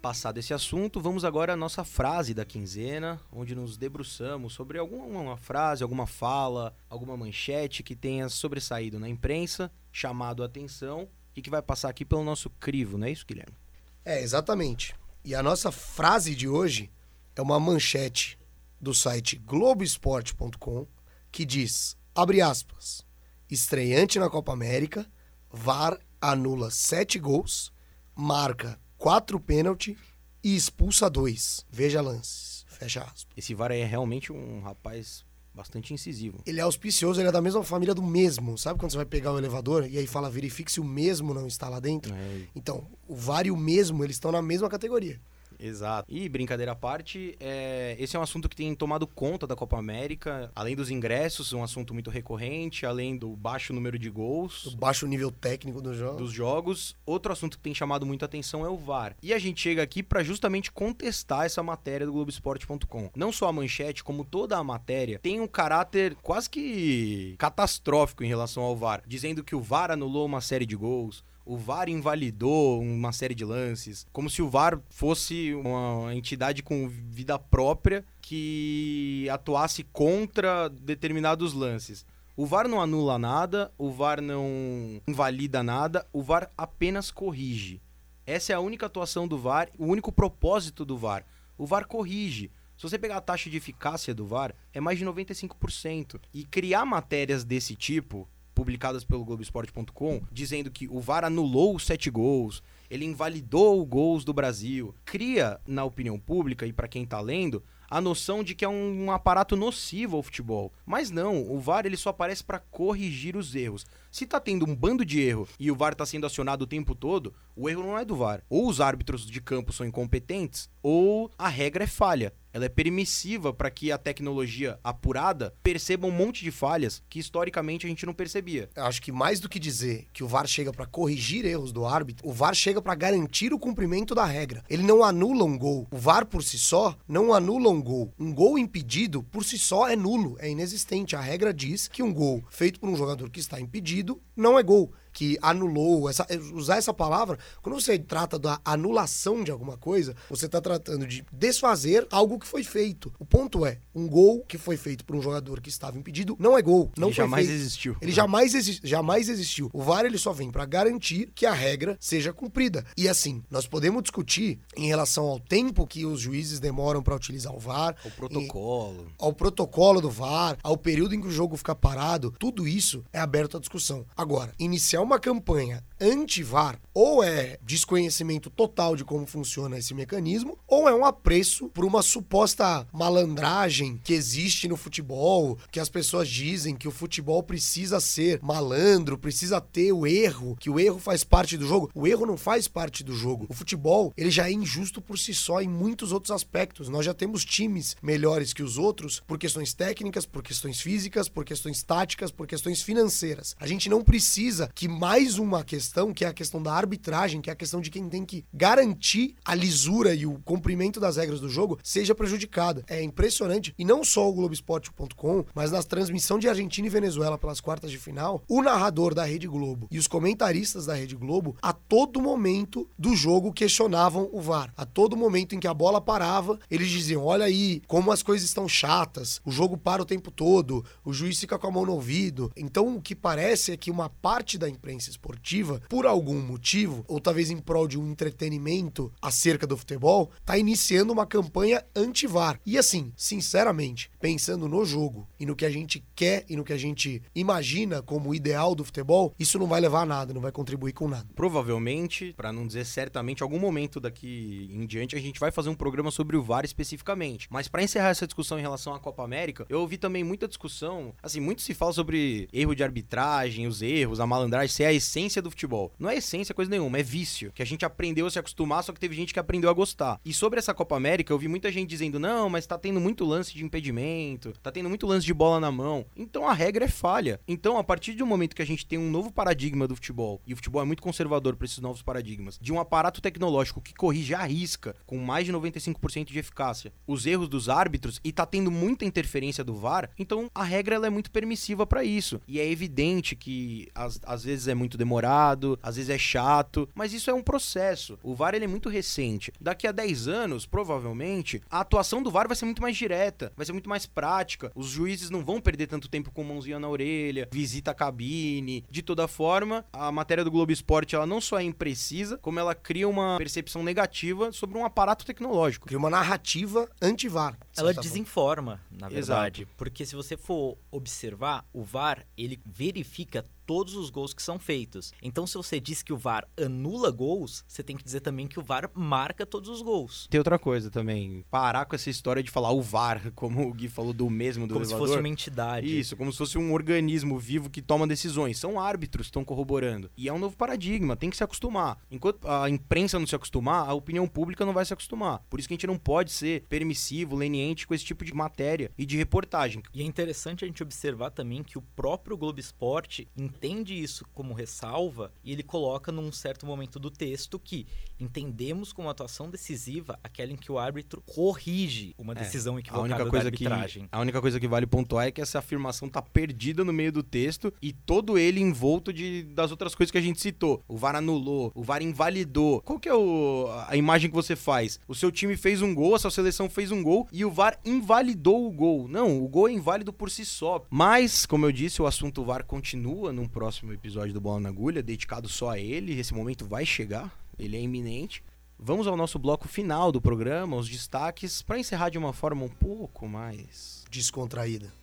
[0.01, 5.37] Passado esse assunto, vamos agora à nossa frase da quinzena, onde nos debruçamos sobre alguma
[5.37, 11.51] frase, alguma fala, alguma manchete que tenha sobressaído na imprensa, chamado a atenção e que
[11.51, 13.55] vai passar aqui pelo nosso crivo, não é isso, Guilherme?
[14.03, 14.95] É, exatamente.
[15.23, 16.91] E a nossa frase de hoje
[17.35, 18.39] é uma manchete
[18.81, 20.87] do site Globoesporte.com
[21.31, 23.05] que diz, abre aspas,
[23.47, 25.05] estreante na Copa América,
[25.51, 27.71] VAR anula sete gols,
[28.15, 29.97] marca quatro pênalti
[30.43, 31.65] e expulsa dois.
[31.71, 32.63] Veja lances.
[32.67, 33.25] Fecha aspas.
[33.35, 36.37] Esse VAR aí é realmente um rapaz bastante incisivo.
[36.45, 38.57] Ele é auspicioso, ele é da mesma família do mesmo.
[38.59, 41.47] Sabe quando você vai pegar o elevador e aí fala verifique se o mesmo não
[41.47, 42.13] está lá dentro?
[42.13, 45.19] É, Então, o VAR e o mesmo, eles estão na mesma categoria.
[45.61, 46.05] Exato.
[46.09, 49.77] E brincadeira à parte, é, esse é um assunto que tem tomado conta da Copa
[49.77, 50.51] América.
[50.55, 54.65] Além dos ingressos, um assunto muito recorrente, além do baixo número de gols.
[54.65, 56.17] O baixo nível técnico do jogo.
[56.17, 56.95] dos jogos.
[57.05, 59.15] Outro assunto que tem chamado muita atenção é o VAR.
[59.21, 63.09] E a gente chega aqui para justamente contestar essa matéria do Globoesporte.com.
[63.15, 68.27] Não só a manchete, como toda a matéria tem um caráter quase que catastrófico em
[68.27, 71.23] relação ao VAR, dizendo que o VAR anulou uma série de gols.
[71.51, 76.87] O VAR invalidou uma série de lances, como se o VAR fosse uma entidade com
[76.87, 82.05] vida própria que atuasse contra determinados lances.
[82.37, 87.81] O VAR não anula nada, o VAR não invalida nada, o VAR apenas corrige.
[88.25, 91.25] Essa é a única atuação do VAR, o único propósito do VAR.
[91.57, 92.49] O VAR corrige.
[92.77, 96.17] Se você pegar a taxa de eficácia do VAR, é mais de 95%.
[96.33, 102.09] E criar matérias desse tipo, publicadas pelo Globoesporte.com, dizendo que o VAR anulou os sete
[102.09, 107.19] gols, ele invalidou os gols do Brasil, cria na opinião pública e para quem tá
[107.19, 110.71] lendo a noção de que é um, um aparato nocivo ao futebol.
[110.85, 113.85] Mas não, o VAR ele só aparece para corrigir os erros.
[114.09, 116.95] Se tá tendo um bando de erro e o VAR tá sendo acionado o tempo
[116.95, 118.43] todo, o erro não é do VAR.
[118.49, 122.33] Ou os árbitros de campo são incompetentes, ou a regra é falha.
[122.53, 127.85] Ela é permissiva para que a tecnologia apurada perceba um monte de falhas que historicamente
[127.85, 128.69] a gente não percebia.
[128.75, 131.85] Eu acho que mais do que dizer que o VAR chega pra corrigir erros do
[131.85, 134.63] árbitro, o VAR chega pra garantir o cumprimento da regra.
[134.69, 135.87] Ele não anula um gol.
[135.91, 138.13] O VAR por si só não anula um gol.
[138.19, 141.15] Um gol impedido por si só é nulo, é inexistente.
[141.15, 144.63] A regra diz que um gol feito por um jogador que está impedido não é
[144.63, 144.91] gol.
[145.13, 150.45] Que anulou, essa, usar essa palavra, quando você trata da anulação de alguma coisa, você
[150.45, 153.11] está tratando de desfazer algo que foi feito.
[153.19, 156.57] O ponto é, um gol que foi feito por um jogador que estava impedido não
[156.57, 156.91] é gol.
[156.97, 157.59] Não Ele jamais feito.
[157.59, 157.95] existiu.
[158.01, 159.69] Ele jamais, exi jamais existiu.
[159.73, 162.85] O VAR ele só vem para garantir que a regra seja cumprida.
[162.97, 167.53] E assim, nós podemos discutir em relação ao tempo que os juízes demoram para utilizar
[167.53, 169.07] o VAR, O protocolo.
[169.19, 173.19] ao protocolo do VAR, ao período em que o jogo fica parado, tudo isso é
[173.19, 174.05] aberto à discussão.
[174.15, 180.57] Agora, inicialmente é uma campanha anti-VAR, ou é desconhecimento total de como funciona esse mecanismo,
[180.67, 186.27] ou é um apreço por uma suposta malandragem que existe no futebol, que as pessoas
[186.27, 191.23] dizem que o futebol precisa ser malandro, precisa ter o erro, que o erro faz
[191.23, 191.91] parte do jogo.
[191.93, 193.45] O erro não faz parte do jogo.
[193.47, 196.89] O futebol, ele já é injusto por si só em muitos outros aspectos.
[196.89, 201.45] Nós já temos times melhores que os outros por questões técnicas, por questões físicas, por
[201.45, 203.55] questões táticas, por questões financeiras.
[203.59, 207.49] A gente não precisa que mais uma questão, que é a questão da arbitragem, que
[207.49, 211.39] é a questão de quem tem que garantir a lisura e o cumprimento das regras
[211.39, 212.83] do jogo, seja prejudicada.
[212.87, 213.73] É impressionante.
[213.77, 217.97] E não só o Globoesporte.com, mas na transmissão de Argentina e Venezuela pelas quartas de
[217.97, 222.87] final, o narrador da Rede Globo e os comentaristas da Rede Globo, a todo momento
[222.97, 224.73] do jogo, questionavam o VAR.
[224.75, 228.47] A todo momento em que a bola parava, eles diziam: olha aí, como as coisas
[228.47, 231.93] estão chatas, o jogo para o tempo todo, o juiz fica com a mão no
[231.93, 232.51] ouvido.
[232.55, 237.49] Então, o que parece é que uma parte da esportiva, por algum motivo, ou talvez
[237.49, 242.59] em prol de um entretenimento acerca do futebol, está iniciando uma campanha anti-VAR.
[242.65, 246.73] E assim, sinceramente, pensando no jogo e no que a gente quer e no que
[246.73, 250.51] a gente imagina como ideal do futebol, isso não vai levar a nada, não vai
[250.51, 251.27] contribuir com nada.
[251.35, 255.75] Provavelmente, para não dizer certamente, algum momento daqui em diante a gente vai fazer um
[255.75, 257.47] programa sobre o VAR especificamente.
[257.49, 261.13] Mas para encerrar essa discussão em relação à Copa América, eu ouvi também muita discussão,
[261.21, 265.41] assim, muito se fala sobre erro de arbitragem, os erros, a malandragem, ser a essência
[265.41, 265.93] do futebol.
[265.99, 268.91] Não é essência coisa nenhuma, é vício, que a gente aprendeu a se acostumar, só
[268.91, 270.19] que teve gente que aprendeu a gostar.
[270.25, 273.25] E sobre essa Copa América, eu vi muita gente dizendo: "Não, mas tá tendo muito
[273.25, 276.05] lance de impedimento, tá tendo muito lance de bola na mão".
[276.15, 277.39] Então a regra é falha.
[277.47, 280.53] Então, a partir um momento que a gente tem um novo paradigma do futebol, e
[280.53, 284.33] o futebol é muito conservador para esses novos paradigmas, de um aparato tecnológico que corrige
[284.33, 288.71] a risca com mais de 95% de eficácia os erros dos árbitros e tá tendo
[288.71, 292.39] muita interferência do VAR, então a regra ela é muito permissiva para isso.
[292.47, 297.29] E é evidente que às vezes é muito demorado, às vezes é chato, mas isso
[297.29, 298.17] é um processo.
[298.23, 299.51] O VAR ele é muito recente.
[299.59, 303.65] Daqui a 10 anos, provavelmente, a atuação do VAR vai ser muito mais direta, vai
[303.65, 304.71] ser muito mais prática.
[304.75, 308.83] Os juízes não vão perder tanto tempo com mãozinha na orelha, visita a cabine.
[308.89, 312.75] De toda forma, a matéria do Globo Esporte ela não só é imprecisa, como ela
[312.75, 315.87] cria uma percepção negativa sobre um aparato tecnológico.
[315.87, 317.57] Cria uma narrativa anti-VAR.
[317.77, 319.67] Ela desinforma, na verdade.
[319.77, 325.13] Porque se você for observar, o VAR, ele verifica todos os gols que são feitos.
[325.21, 328.59] Então, se você diz que o VAR anula gols, você tem que dizer também que
[328.59, 330.27] o VAR marca todos os gols.
[330.29, 333.87] Tem outra coisa também, parar com essa história de falar o VAR, como o Gui
[333.87, 335.07] falou do mesmo do como se elevador.
[335.07, 335.99] fosse uma entidade.
[335.99, 338.57] Isso, como se fosse um organismo vivo que toma decisões.
[338.57, 340.09] São árbitros que estão corroborando.
[340.17, 341.97] E é um novo paradigma, tem que se acostumar.
[342.09, 345.43] Enquanto a imprensa não se acostumar, a opinião pública não vai se acostumar.
[345.49, 348.91] Por isso que a gente não pode ser permissivo, leniente com esse tipo de matéria
[348.97, 349.81] e de reportagem.
[349.93, 354.53] E é interessante a gente observar também que o próprio Globo Esporte entende isso como
[354.53, 357.85] ressalva e ele coloca num certo momento do texto que
[358.23, 363.05] entendemos como atuação decisiva aquela em que o árbitro corrige uma decisão É, A equivocada
[363.05, 364.07] única, da coisa que, arbitragem.
[364.11, 367.23] a única coisa que vale pontuar é que essa afirmação tá perdida no meio do
[367.23, 370.83] texto e todo ele envolto de, das outras coisas que a gente citou.
[370.87, 372.81] O VAR anulou, o VAR invalidou.
[372.81, 374.99] Qual que é o, a imagem que você faz?
[375.07, 377.79] O seu time fez um gol, a sua seleção fez um gol e o VAR
[377.83, 379.07] invalidou o gol.
[379.07, 380.85] Não, o gol é inválido por si só.
[380.89, 385.01] Mas, como eu disse, o assunto VAR continua num próximo episódio do Bola na Agulha,
[385.01, 386.19] dedicado só a ele.
[386.19, 388.43] Esse momento vai chegar, ele é iminente.
[388.77, 392.69] Vamos ao nosso bloco final do programa, os destaques, para encerrar de uma forma um
[392.69, 395.00] pouco mais Descontraída.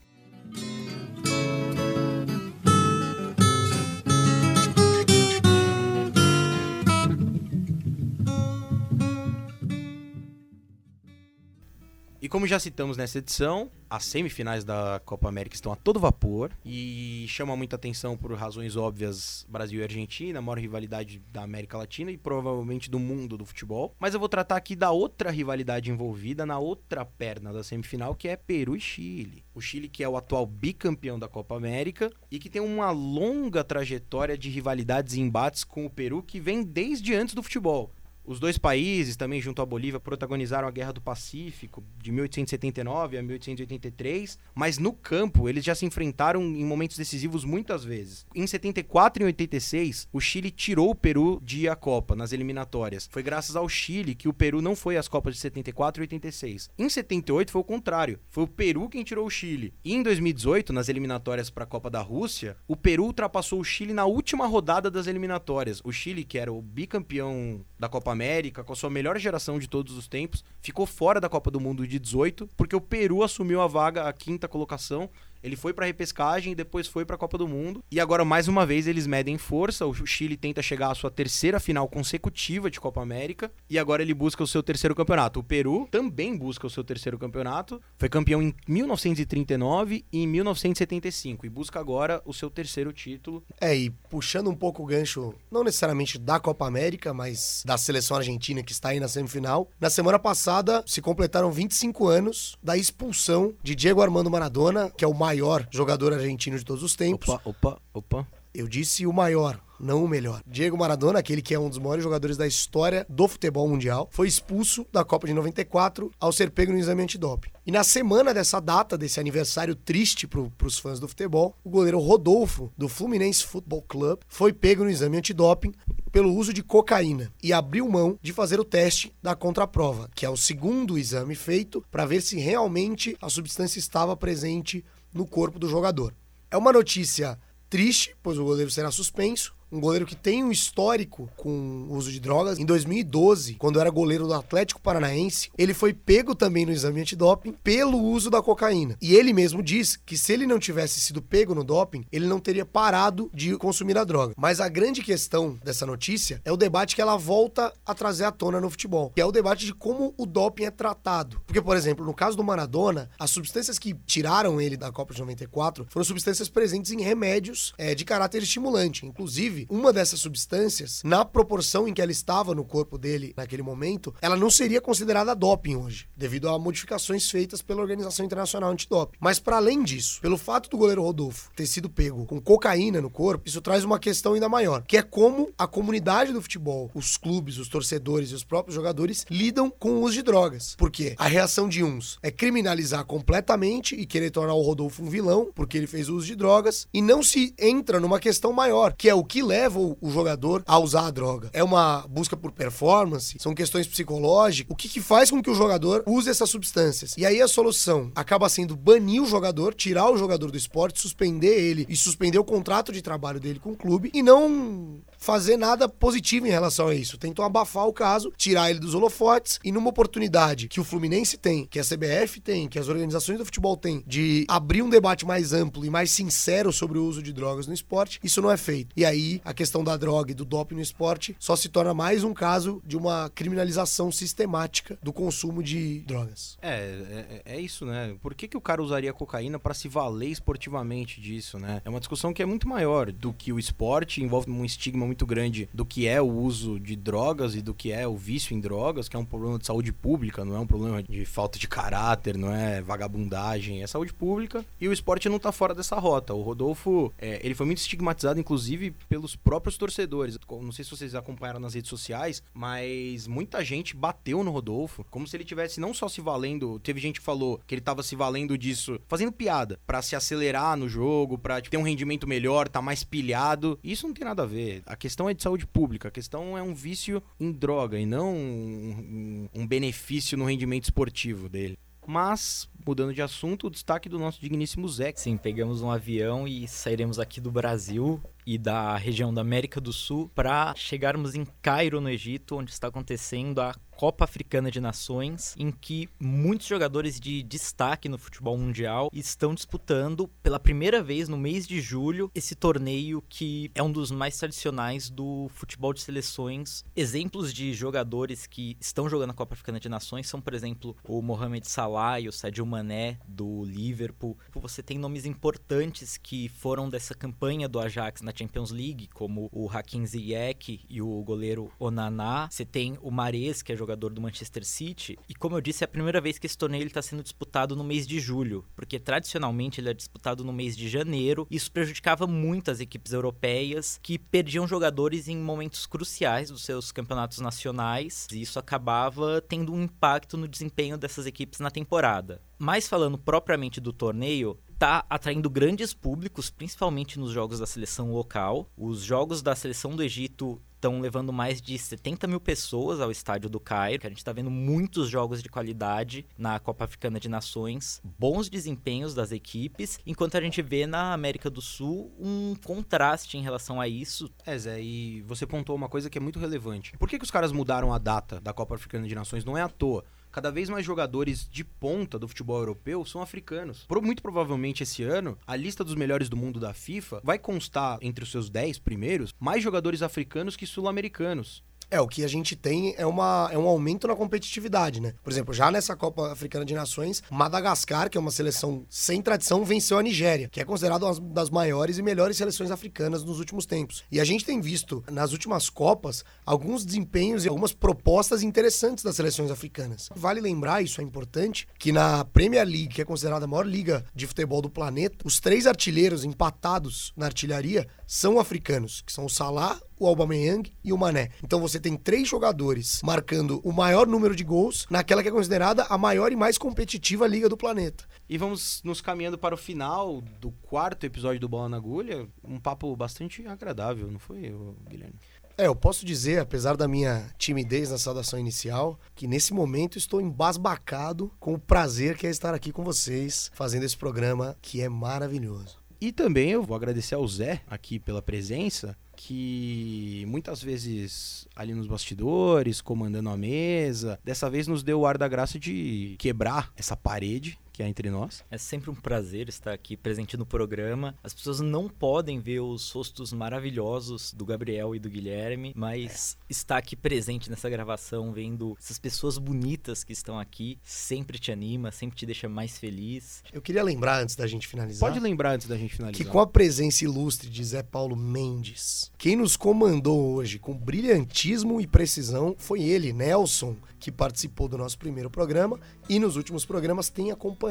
[12.28, 16.52] E como já citamos nessa edição, as semifinais da Copa América estão a todo vapor
[16.62, 21.78] e chama muita atenção por razões óbvias Brasil e Argentina, a maior rivalidade da América
[21.78, 23.94] Latina e provavelmente do mundo do futebol.
[23.98, 28.28] Mas eu vou tratar aqui da outra rivalidade envolvida na outra perna da semifinal, que
[28.28, 29.42] é Peru e Chile.
[29.54, 33.64] O Chile que é o atual bicampeão da Copa América e que tem uma longa
[33.64, 37.90] trajetória de rivalidades e embates com o Peru que vem desde antes do futebol.
[38.28, 43.22] Os dois países, também junto à Bolívia, protagonizaram a Guerra do Pacífico de 1879 a
[43.22, 48.26] 1883, mas no campo eles já se enfrentaram em momentos decisivos muitas vezes.
[48.34, 53.08] Em 74 e 86, o Chile tirou o Peru de a Copa nas eliminatórias.
[53.10, 56.68] Foi graças ao Chile que o Peru não foi às Copas de 74 e 86.
[56.78, 59.72] Em 78 foi o contrário, foi o Peru quem tirou o Chile.
[59.82, 63.94] E em 2018, nas eliminatórias para a Copa da Rússia, o Peru ultrapassou o Chile
[63.94, 65.80] na última rodada das eliminatórias.
[65.82, 69.68] O Chile, que era o bicampeão da Copa América, com a sua melhor geração de
[69.68, 73.60] todos os tempos, ficou fora da Copa do Mundo de 18, porque o Peru assumiu
[73.60, 75.08] a vaga, a quinta colocação,
[75.42, 77.83] Ele foi pra repescagem e depois foi pra Copa do Mundo.
[77.90, 79.87] E agora, mais uma vez, eles medem força.
[79.87, 83.51] O Chile tenta chegar à sua terceira final consecutiva de Copa América.
[83.68, 85.40] E agora ele busca o seu terceiro campeonato.
[85.40, 87.81] O Peru também busca o seu terceiro campeonato.
[87.96, 91.46] Foi campeão em 1939 e em 1975.
[91.46, 93.42] E busca agora o seu terceiro título.
[93.60, 98.17] É, e puxando um pouco o gancho, não necessariamente da Copa América, mas da seleção
[98.17, 99.69] argentina que está aí na semifinal.
[99.81, 105.08] Na semana passada se completaram 25 anos da expulsão de Diego Armando Maradona, que é
[105.08, 107.29] o maior jogador argentino de todos os tempos.
[107.29, 108.26] Opa, opa, opa.
[108.54, 110.40] Eu disse o maior, não o melhor.
[110.46, 114.26] Diego Maradona, aquele que é um dos maiores jogadores da história do futebol mundial, foi
[114.26, 117.50] expulso da Copa de 94 ao ser pego no exame antidoping.
[117.66, 121.98] E na semana dessa data, desse aniversário triste para os fãs do futebol, o goleiro
[121.98, 125.74] Rodolfo, do Fluminense Football Club, foi pego no exame antidoping
[126.10, 130.31] pelo uso de cocaína e abriu mão de fazer o teste da contraprova, que é
[130.31, 134.83] o segundo exame feito para ver se realmente a substância estava presente
[135.13, 136.15] no corpo do jogador.
[136.50, 137.38] É uma notícia
[137.69, 142.21] triste, pois o goleiro será suspenso, um goleiro que tem um histórico com uso de
[142.21, 142.58] drogas.
[142.58, 147.52] Em 2012, quando era goleiro do Atlético Paranaense, ele foi pego também no exame antidoping
[147.62, 148.96] pelo uso da cocaína.
[149.00, 152.40] E ele mesmo diz que se ele não tivesse sido pego no doping, ele não
[152.40, 154.35] teria parado de consumir a droga.
[154.37, 158.33] Mas a grande questão dessa notícia é o debate que ela volta a trazer à
[158.33, 161.40] tona no futebol, que é o debate de como o doping é tratado.
[161.46, 165.21] Porque, por exemplo, no caso do Maradona, as substâncias que tiraram ele da Copa de
[165.21, 171.02] 94 foram substâncias presentes em remédios é, de caráter estimulante, inclusive Inclusive, uma dessas substâncias,
[171.04, 175.35] na proporção em que ela estava no corpo dele naquele momento, ela não seria considerada
[175.35, 179.17] doping hoje, devido a modificações feitas pela Organização Internacional Antidoping.
[179.21, 183.11] Mas para além disso, pelo fato do goleiro Rodolfo ter sido pego com cocaína no
[183.11, 187.17] corpo, isso traz uma questão ainda maior, que é como a comunidade do futebol, os
[187.17, 190.75] clubes, os torcedores e os próprios jogadores lidam com o uso de drogas.
[190.77, 195.50] Porque a reação de uns é criminalizar completamente e querer tornar o Rodolfo um vilão,
[195.54, 199.15] porque ele fez uso de drogas, e não se entra numa questão maior, que é
[199.15, 201.51] o que leva o jogador a usar a droga?
[201.53, 203.37] É uma busca por performance?
[203.40, 204.71] São questões psicológicas?
[204.71, 207.15] O que, que faz com que o jogador use essas substâncias?
[207.17, 211.59] E aí a solução acaba sendo banir o jogador, tirar o jogador do esporte, suspender
[211.59, 215.88] ele e suspender o contrato de trabalho dele com o clube e não fazer nada
[215.88, 217.19] positivo em relação a isso.
[217.19, 221.66] Tentam abafar o caso, tirar ele dos holofotes e numa oportunidade que o Fluminense tem,
[221.66, 225.52] que a CBF tem, que as organizações do futebol têm, de abrir um debate mais
[225.52, 228.94] amplo e mais sincero sobre o uso de drogas no esporte, isso não é feito.
[228.96, 232.23] E aí a questão da droga e do doping no esporte só se torna mais
[232.23, 236.56] um caso de uma criminalização sistemática do consumo de drogas.
[236.62, 238.14] É, é, é isso, né?
[238.23, 241.83] Por que, que o cara usaria cocaína para se valer esportivamente disso, né?
[241.85, 245.27] É uma discussão que é muito maior do que o esporte, envolve um estigma muito
[245.27, 248.61] grande do que é o uso de drogas e do que é o vício em
[248.61, 251.67] drogas, que é um problema de saúde pública, não é um problema de falta de
[251.67, 254.65] caráter, não é vagabundagem, é saúde pública.
[254.81, 256.35] E o esporte não tá fora dessa rota.
[256.35, 260.38] O Rodolfo, é, ele foi muito estigmatizado, inclusive, pelos próprios torcedores.
[260.48, 265.27] Não sei se vocês acompanharam nas redes sociais, mas muita gente bateu no Rodolfo, como
[265.27, 268.15] se ele tivesse não só se valendo, teve gente que falou que ele tava se
[268.15, 272.69] valendo disso, fazendo piada, para se acelerar no jogo, pra tipo, ter um rendimento melhor,
[272.69, 273.79] tá mais pilhado.
[273.83, 274.83] Isso não tem nada a ver.
[274.87, 278.35] A questão é de saúde pública, a questão é um vício em droga e não
[278.35, 281.79] um, um, um benefício no rendimento esportivo dele.
[282.07, 285.13] Mas, mudando de assunto, o destaque do nosso digníssimo Zé.
[285.15, 288.19] Sim, pegamos um avião e sairemos aqui do Brasil
[288.49, 292.88] e da região da América do Sul para chegarmos em Cairo, no Egito, onde está
[292.88, 299.11] acontecendo a Copa Africana de Nações, em que muitos jogadores de destaque no futebol mundial
[299.13, 304.13] estão disputando pela primeira vez no mês de julho esse torneio que é um dos
[304.13, 306.85] mais tradicionais do futebol de seleções.
[306.94, 311.21] Exemplos de jogadores que estão jogando a Copa Africana de Nações são, por exemplo, o
[311.21, 314.38] Mohamed Salah e o Sadio Mané do Liverpool.
[314.55, 319.68] Você tem nomes importantes que foram dessa campanha do Ajax na Champions League, como o
[319.68, 322.48] Hakim Ziyech e o goleiro Onaná.
[322.50, 325.18] Você tem o Mares, que é jogador do Manchester City.
[325.28, 327.82] E como eu disse, é a primeira vez que esse torneio está sendo disputado no
[327.82, 331.46] mês de julho, porque tradicionalmente ele é disputado no mês de janeiro.
[331.50, 337.38] Isso prejudicava muito as equipes europeias que perdiam jogadores em momentos cruciais dos seus campeonatos
[337.38, 338.28] nacionais.
[338.32, 342.40] E isso acabava tendo um impacto no desempenho dessas equipes na temporada.
[342.58, 348.70] Mas falando propriamente do torneio, tá atraindo grandes públicos, principalmente nos jogos da seleção local.
[348.76, 353.50] Os jogos da seleção do Egito estão levando mais de 70 mil pessoas ao estádio
[353.50, 354.06] do Cairo.
[354.06, 359.12] A gente está vendo muitos jogos de qualidade na Copa Africana de Nações, bons desempenhos
[359.12, 363.88] das equipes, enquanto a gente vê na América do Sul um contraste em relação a
[363.88, 364.31] isso.
[364.46, 366.96] É, Zé, e você pontuou uma coisa que é muito relevante.
[366.96, 369.44] Por que, que os caras mudaram a data da Copa Africana de Nações?
[369.44, 370.04] Não é à toa.
[370.31, 373.87] Cada vez mais jogadores de ponta do futebol europeu são africanos.
[374.02, 378.24] Muito provavelmente esse ano, a lista dos melhores do mundo da FIFA vai constar entre
[378.24, 381.62] os seus 10 primeiros mais jogadores africanos que sul-americanos.
[381.90, 385.14] É, o que a gente tem é, uma, é um aumento na competitividade, né?
[385.22, 389.64] Por exemplo, já nessa Copa Africana de Nações, Madagascar, que é uma seleção sem tradição,
[389.64, 393.64] venceu a Nigéria, que é considerada uma das maiores e melhores seleções africanas nos últimos
[393.64, 394.04] tempos.
[394.12, 399.16] E a gente tem visto nas últimas Copas alguns desempenhos e algumas propostas interessantes das
[399.16, 400.10] seleções africanas.
[400.14, 404.04] Vale lembrar, isso é importante, que na Premier League, que é considerada a maior liga
[404.14, 409.30] de futebol do planeta, os três artilheiros empatados na artilharia são africanos, que são o
[409.30, 411.31] Salah, o Aubameyang e o Mané.
[411.42, 415.85] Então você tem três jogadores marcando o maior número de gols naquela que é considerada
[415.85, 418.05] a maior e mais competitiva liga do planeta.
[418.29, 422.27] E vamos nos caminhando para o final do quarto episódio do Bola na Agulha.
[422.44, 424.55] Um papo bastante agradável, não foi,
[424.88, 425.15] Guilherme?
[425.61, 430.21] É, eu posso dizer, apesar da minha timidez na saudação inicial, que nesse momento estou
[430.21, 434.88] embasbacado com o prazer que é estar aqui com vocês, fazendo esse programa que é
[434.88, 435.77] maravilhoso.
[436.01, 441.88] E também eu vou agradecer ao Zé aqui pela presença, que muitas vezes ali nos
[441.88, 446.96] bastidores, comandando a mesa, dessa vez nos deu o ar da graça de quebrar essa
[446.96, 448.44] parede que é entre nós.
[448.50, 451.14] É sempre um prazer estar aqui presente no programa.
[451.22, 456.76] As pessoas não podem ver os rostos maravilhosos do Gabriel e do Guilherme, mas estar
[456.76, 462.16] aqui presente nessa gravação, vendo essas pessoas bonitas que estão aqui, sempre te anima, sempre
[462.16, 463.44] te deixa mais feliz.
[463.52, 466.33] Eu queria lembrar, antes da gente finalizar, Pode lembrar antes da gente que finalizar.
[466.33, 471.87] com a presença ilustre de Zé Paulo Mendes, quem nos comandou hoje com brilhantismo e
[471.87, 477.31] precisão foi ele, Nelson, que participou do nosso primeiro programa e nos últimos programas tem
[477.31, 477.67] acompanhado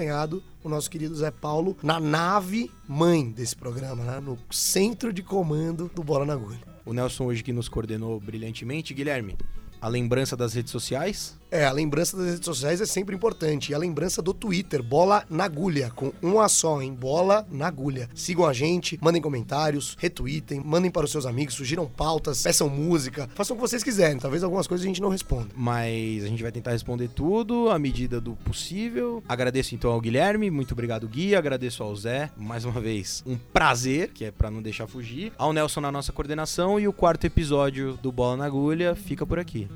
[0.63, 4.19] o nosso querido Zé Paulo na nave mãe desse programa, né?
[4.19, 6.59] no centro de comando do Bola na Agulha.
[6.85, 8.93] O Nelson hoje que nos coordenou brilhantemente.
[8.93, 9.35] Guilherme,
[9.81, 11.37] a lembrança das redes sociais?
[11.49, 13.71] É, a lembrança das redes sociais é sempre importante.
[13.71, 16.93] E a lembrança do Twitter, Bola na Agulha, com um A só, hein?
[16.93, 18.09] Bola na Agulha.
[18.13, 23.29] Sigam a gente, mandem comentários, retweetem, mandem para os seus amigos, sugiram pautas, peçam música,
[23.33, 24.17] façam o que vocês quiserem.
[24.17, 25.47] Talvez algumas coisas a gente não responda.
[25.55, 29.23] Mas a gente vai tentar responder tudo à medida do possível.
[29.27, 34.11] Agradeço então ao Guilherme, muito obrigado Gui, agradeço ao Zé, mais uma vez, um prazer,
[34.11, 35.31] que é pra não deixar fugir.
[35.37, 39.39] Ao Nelson na nossa coordenação e o quarto episódio do Bola na Agulha fica por
[39.39, 39.67] aqui.